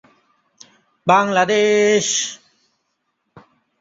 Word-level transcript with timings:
Bangladesh 1.07 2.07